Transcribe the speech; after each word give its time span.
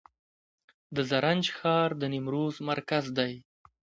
د 0.95 0.97
زرنج 1.09 1.45
ښار 1.57 1.89
د 2.01 2.03
نیمروز 2.13 2.55
مرکز 2.69 3.05
دی 3.17 3.33